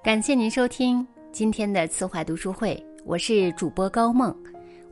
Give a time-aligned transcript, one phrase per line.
[0.00, 4.34] 感谢您收听今天的慈怀读书会，我是主播高梦，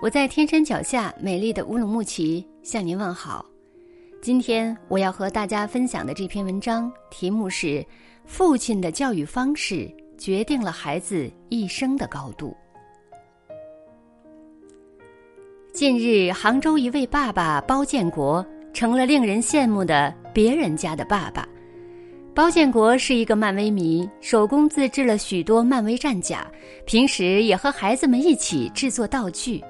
[0.00, 3.46] 我在天山脚下美丽的乌鲁木齐向您问好。
[4.20, 7.66] 今天我要和大家分享的这篇文章题目是
[8.24, 9.88] 《父亲的教育方式
[10.18, 12.54] 决定了孩子一生的高度》。
[15.72, 18.44] 近日，杭州一位爸爸包建国
[18.74, 21.48] 成了令人羡慕的别人家的爸爸。
[22.36, 26.46] 包建国是一个漫威迷，手工自制了许多漫威战甲，
[26.84, 29.64] 平时也和孩子们一起制作道具。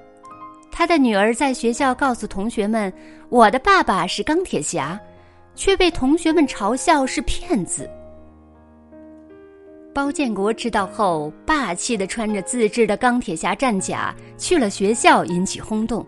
[0.72, 2.92] 他的女儿在学校告诉同学们
[3.30, 5.00] ：“我的爸爸是钢铁侠”，
[5.54, 7.88] 却被同学们嘲笑是骗子。
[9.94, 16.04] 包建国知道后，霸气的穿着自制的钢铁侠战甲去了学校，引起轰动。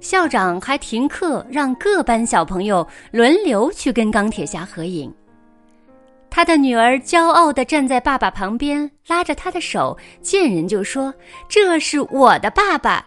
[0.00, 5.08] 校长还停课，让各班小朋友轮流去跟钢铁侠合影。
[6.30, 11.12] 他的女儿骄傲地站在爸爸旁边，拉着他的手，见人就说
[11.50, 13.04] ：“这是我的爸爸。”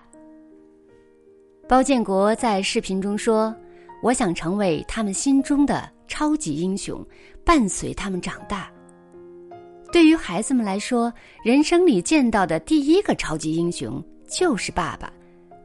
[1.67, 3.55] 包建国在视频中说
[4.03, 7.03] ：“我想成为他们心中的超级英雄，
[7.45, 8.69] 伴随他们长大。”
[9.91, 11.11] 对于孩子们来说，
[11.43, 15.11] 人生里见到的第一个超级英雄就是爸爸，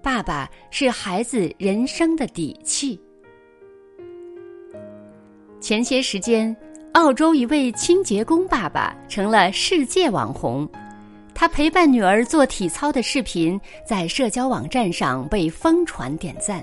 [0.01, 2.99] 爸爸是孩子人生的底气。
[5.61, 6.57] 前些时间。
[6.99, 10.69] 澳洲一位清洁工爸爸成了世界网红，
[11.33, 16.61] 他陪伴女儿做体操的视频在社交网站上被疯传点赞。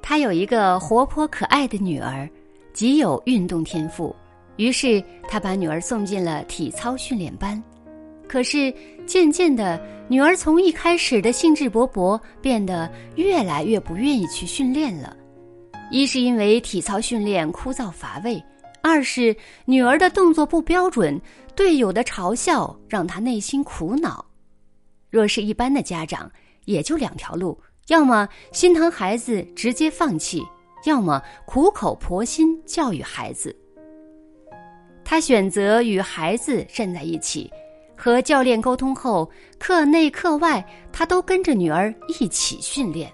[0.00, 2.30] 他有一个活泼可爱的女儿，
[2.72, 4.14] 极有运动天赋，
[4.58, 7.60] 于是他把女儿送进了体操训练班。
[8.28, 8.72] 可是
[9.08, 9.76] 渐渐的，
[10.06, 15.16] 女儿从一开始的兴致勃勃变得越来越不愿意去训练了。
[15.90, 18.42] 一是因为体操训练枯燥乏味，
[18.82, 21.20] 二是女儿的动作不标准，
[21.56, 24.24] 队友的嘲笑让她内心苦恼。
[25.10, 26.30] 若是一般的家长，
[26.66, 30.44] 也就两条路：要么心疼孩子直接放弃，
[30.84, 33.54] 要么苦口婆心教育孩子。
[35.02, 37.50] 他选择与孩子站在一起，
[37.96, 40.62] 和教练沟通后，课内课外
[40.92, 43.10] 他都跟着女儿一起训练。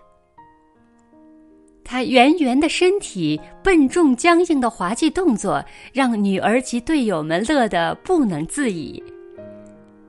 [1.85, 5.63] 他圆圆的身体、笨重僵硬的滑稽动作，
[5.93, 9.03] 让女儿及队友们乐得不能自已。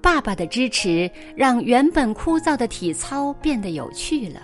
[0.01, 4.41] 爸爸的支持让原本枯燥的体操变得有趣了，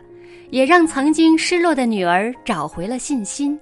[0.50, 3.58] 也让曾经失落的女儿找回了信心。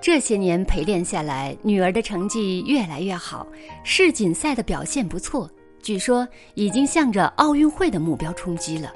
[0.00, 3.46] 这些年陪练下来，女儿的成绩越来越好，
[3.82, 5.50] 世锦赛的表现不错，
[5.80, 8.92] 据说已经向着奥运会的目标冲击了。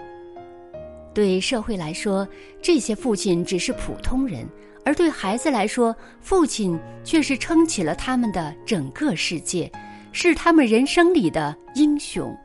[1.12, 2.26] 对社会来说，
[2.62, 4.46] 这些父亲只是普通人；
[4.84, 9.70] 而对孩子来说，父亲却是撑起了他们的整个世界，
[10.12, 12.36] 是他们人生里的英雄。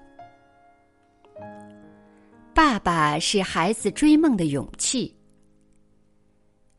[2.54, 5.16] 爸爸是孩子追梦的勇气。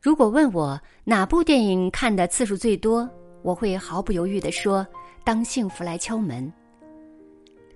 [0.01, 3.09] 如果问我哪部电影看的次数最多，
[3.43, 4.85] 我会毫不犹豫的说
[5.23, 6.51] ：“当幸福来敲门。”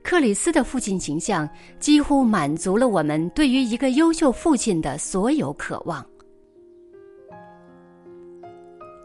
[0.03, 1.47] 克里斯的父亲形象
[1.79, 6.05] 几乎满足了我们对于一个优秀父亲的所有渴望。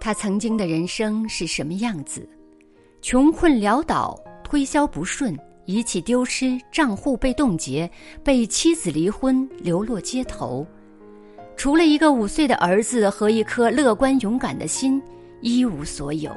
[0.00, 2.28] 他曾经的人生是什么样子？
[3.02, 7.90] 穷困潦倒，推销不顺，仪器丢失，账户被冻结，
[8.24, 10.66] 被妻子离婚，流落街头。
[11.56, 15.02] 除了一个五岁的儿子和一颗乐观勇敢的心，
[15.40, 16.30] 一无所有。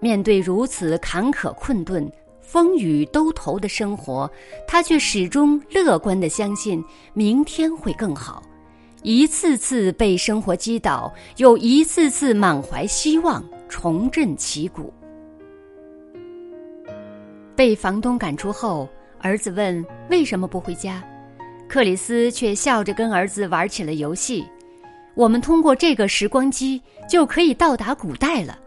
[0.00, 2.10] 面对如此坎坷困顿。
[2.50, 4.28] 风雨兜头的生活，
[4.66, 8.42] 他却始终乐观的相信明天会更好。
[9.04, 14.92] 一次次被生活击倒，又一次次满怀希望重振旗鼓。
[17.54, 18.88] 被房东赶出后，
[19.20, 21.04] 儿子问为什么不回家，
[21.68, 24.44] 克里斯却笑着跟儿子玩起了游戏。
[25.14, 28.58] 我们通过这个时光机就可以到达古代了。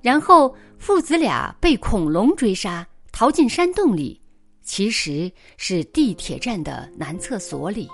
[0.00, 2.86] 然后父子俩被恐龙追杀。
[3.12, 4.20] 逃进山洞里，
[4.62, 7.88] 其实是地铁站的男厕所里。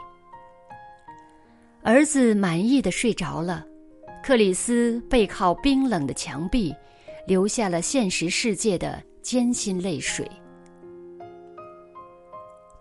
[1.83, 3.65] 儿子满意的睡着了，
[4.23, 6.75] 克里斯背靠冰冷的墙壁，
[7.27, 10.27] 流下了现实世界的艰辛泪水。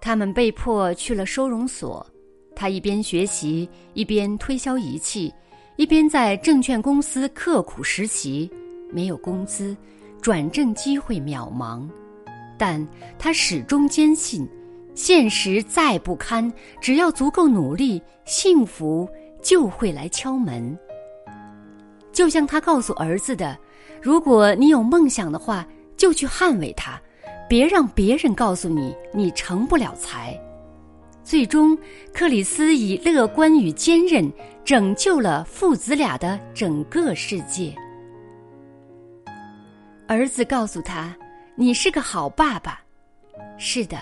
[0.02, 2.06] 他们被迫去了收容所，
[2.56, 5.34] 他一边学习，一边推销仪器，
[5.78, 8.52] 一边在证券公司刻苦实习，
[8.92, 9.76] 没有工资，
[10.22, 11.90] 转正机会渺茫。
[12.66, 12.88] 但
[13.20, 14.48] 他始终坚信，
[14.96, 16.50] 现实再不堪，
[16.80, 19.06] 只要足够努力，幸福
[19.42, 20.80] 就会来敲门。
[22.14, 23.58] 就像他告诉儿子的
[24.02, 25.68] ：“如果你有梦想的话，
[25.98, 26.98] 就去捍卫它，
[27.50, 30.34] 别让别人告诉你你成不了才。”
[31.22, 31.78] 最终，
[32.14, 34.32] 克里斯以乐观与坚韧
[34.64, 37.76] 拯救了父子俩的整个世界。
[40.08, 41.14] 儿子告诉他
[41.56, 42.82] ：“你是个好爸爸。”
[43.58, 43.98] 是的，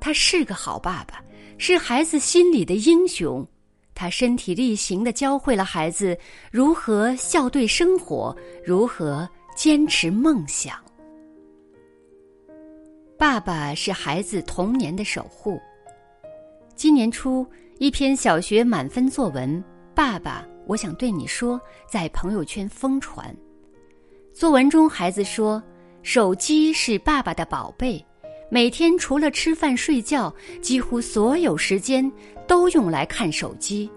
[0.00, 1.22] 他是个好爸爸，
[1.58, 3.46] 是孩子心里的英雄。
[3.94, 6.18] 他身体力行的教会了孩子
[6.50, 10.76] 如何笑对生活，如何坚持梦想。
[13.16, 15.60] 爸爸是孩子童年的守护。
[16.74, 17.46] 今年初，
[17.78, 19.56] 一篇小学满分作文
[19.94, 21.56] 《爸爸，我想对你说》
[21.88, 23.34] 在朋友圈疯传。
[24.32, 25.62] 作文中，孩子说
[26.04, 28.04] ：“手机是爸爸的宝贝，
[28.50, 32.12] 每天除了吃饭睡觉，几乎所有时间
[32.46, 33.90] 都用来看手机。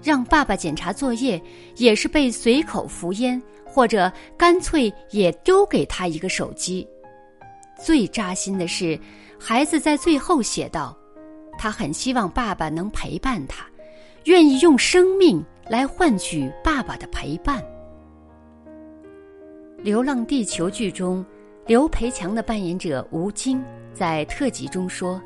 [0.00, 1.42] 让爸爸检查作业，
[1.74, 6.86] 也是被随口敷衍，或者干脆也丢给他一个手机。”
[7.84, 8.96] 最扎心的是，
[9.36, 10.96] 孩子在最后写道。
[11.58, 13.66] 他很希望爸爸能陪伴他，
[14.26, 17.60] 愿意用生命来换取爸爸的陪伴。
[19.84, 21.22] 《流浪地球》剧中，
[21.66, 25.20] 刘培强的扮演者吴京在特辑中说：“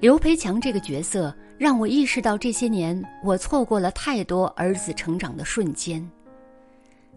[0.00, 6.10] 刘培强这个角色让我意识到，这些年我错过了太多儿子成长的瞬间。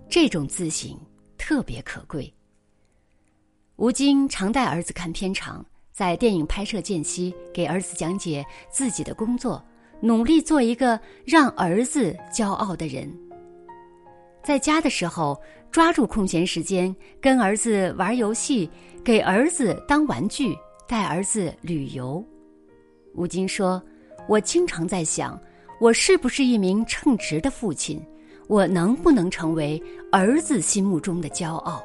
[0.09, 0.99] 这种自省
[1.37, 2.29] 特别可贵。”
[3.77, 5.65] 吴京常带儿子看片场。
[5.93, 9.63] 在电影拍摄间隙，给儿子讲解自己的工作，
[10.01, 13.09] 努力做一个让儿子骄傲的人。
[14.43, 15.41] 在家的时候，
[15.75, 18.69] 抓住空闲时间跟儿子玩游戏，
[19.03, 20.57] 给儿子当玩具，
[20.87, 22.25] 带儿子旅游。
[23.13, 23.83] 吴京说
[24.29, 25.37] ：“我经常在想，
[25.81, 28.01] 我是不是一名称职的父亲？
[28.47, 29.77] 我能不能成为
[30.13, 31.83] 儿子心目中的骄傲？”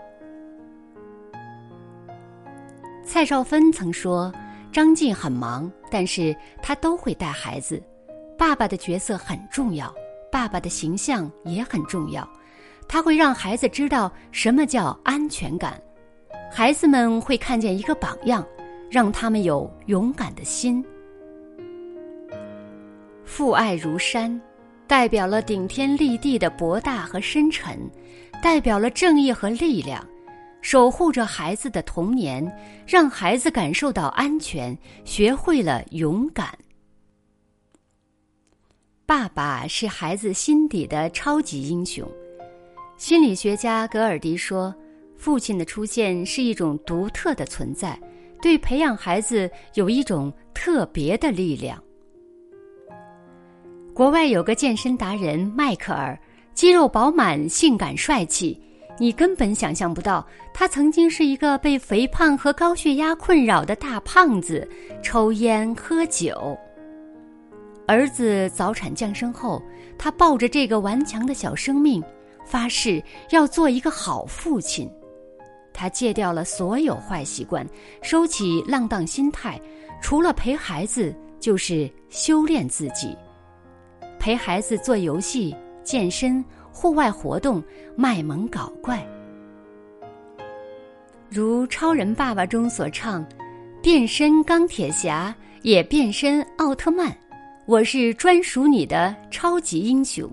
[3.02, 4.32] 蔡少芬曾说
[4.70, 6.32] ：“张晋很忙，但是
[6.62, 7.82] 他都会带孩子。
[8.38, 9.92] 爸爸的角色很重要，
[10.31, 12.25] 爸爸的形象也很重要。
[12.92, 15.81] 他会让孩子知道什么叫安全感，
[16.50, 18.44] 孩子们会看见一个榜样，
[18.90, 20.84] 让他们有勇敢的心。
[23.25, 24.40] 父爱如山，
[24.88, 27.78] 代表了顶天立地的博大和深沉，
[28.42, 30.04] 代表了正义和力量。”
[30.60, 32.44] 守护着孩子的童年，
[32.88, 36.58] 让孩子感受到安全，学会了勇敢。
[39.06, 42.04] 爸爸是孩子心底的超级英雄。
[43.00, 44.75] 心理学家格尔迪说
[45.17, 47.99] ：“父亲的出现是一种独特的存在，
[48.43, 51.82] 对培养孩子有一种特别的力量。”
[53.94, 56.14] 国外有个健身达人迈克尔，
[56.52, 58.61] 肌肉饱满，性感帅气。
[58.99, 64.69] 你根本想象不到，他曾经是一个被肥胖和高血压困扰的大胖子，
[65.02, 66.55] 抽烟喝酒。
[67.87, 69.62] 儿子早产降生后，
[69.97, 72.05] 他抱着这个顽强的小生命，
[72.44, 74.90] 发誓要做一个好父亲。
[75.72, 77.66] 他戒掉了所有坏习惯，
[78.02, 79.60] 收起浪荡心态，
[80.00, 83.16] 除了陪孩子，就是修炼自己，
[84.19, 86.44] 陪孩子做游戏、健身。
[86.72, 87.62] 户外活动
[87.96, 89.04] 卖萌搞怪，
[91.28, 93.26] 如《超人爸爸》中所唱
[93.82, 97.14] ：“变身钢铁侠，也变身奥特曼，
[97.66, 100.30] 我是专属你的超级英雄，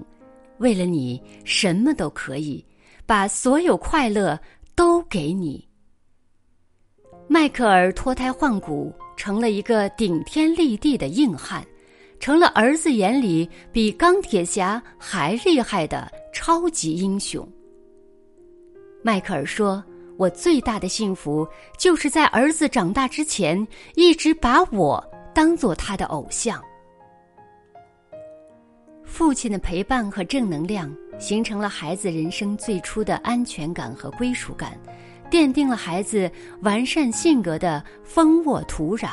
[0.59, 2.63] 为了你什么都可以，
[3.05, 4.39] 把所有快乐
[4.75, 5.67] 都给你。”
[7.27, 11.65] 迈克尔脱胎换骨，成了一个顶天立地的硬汉，
[12.19, 16.11] 成了儿子眼里比钢铁侠还厉害的。
[16.33, 17.45] 超级英雄。
[19.01, 19.83] 迈克尔说
[20.17, 21.47] ：“我最大的幸福，
[21.79, 26.63] 就是在儿子长大之前，一直把我当做他的偶像。”
[29.07, 34.77] 父亲的陪伴和正能量，形成了孩子人生最初的安全感和归属感，
[35.31, 36.29] 奠定了孩子
[36.61, 39.11] 完善性格的丰沃土壤。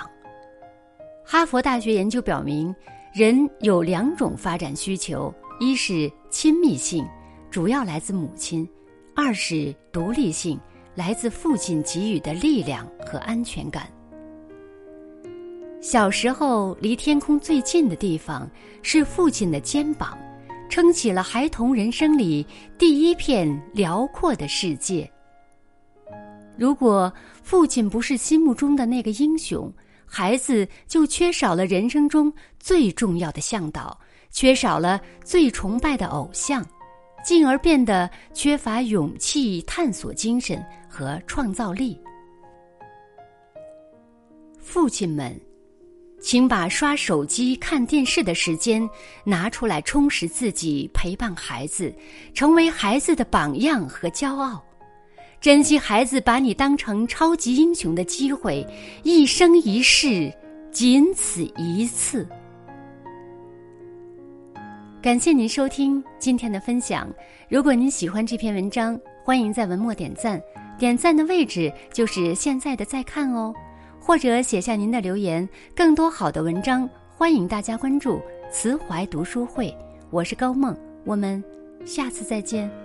[1.24, 2.74] 哈佛大学研究表明，
[3.14, 5.32] 人有两种发展需求。
[5.60, 7.06] 一是亲密性，
[7.48, 8.66] 主要来自母亲；
[9.14, 10.60] 二是独立性，
[10.96, 13.88] 来自父亲给予的力量和安全感。
[15.84, 18.50] 小时候，离天空最近的地方
[18.80, 20.16] 是父亲的肩膀，
[20.70, 22.44] 撑起了孩童人生里
[22.78, 25.08] 第一片辽阔的世界。
[26.56, 27.12] 如果
[27.42, 29.70] 父亲不是心目中的那个英雄，
[30.06, 34.00] 孩子就缺少了人生中最重要的向导。
[34.30, 36.66] 缺少了最崇拜的偶像，
[37.22, 42.00] 进而变得缺乏勇气、探索精神和创造力。
[44.58, 45.38] 父亲们，
[46.24, 48.88] 请把刷手机、看电视的时间
[49.24, 51.94] 拿出来充实自己，陪伴孩子，
[52.32, 54.64] 成为孩子的榜样和骄傲。
[55.38, 58.66] 珍惜孩子把你当成超级英雄的机会，
[59.02, 60.32] 一生一世，
[60.72, 62.26] 仅此一次。
[65.02, 67.06] 感谢您收听今天的分享。
[67.50, 70.40] 如果您喜欢这篇文章，欢迎在文末点赞，
[70.78, 73.54] 点赞的位置就是现在的再看哦，
[74.04, 75.48] 或者写下您的留言。
[75.74, 78.20] 更多好的文章，欢迎大家关注
[78.52, 79.74] 慈怀读书会。
[80.10, 81.42] 我是高梦，我们
[81.86, 82.83] 下次再见。